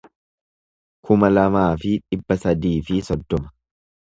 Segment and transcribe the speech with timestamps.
[1.09, 3.57] kuma lamaa fi dhibba sadii fi soddoma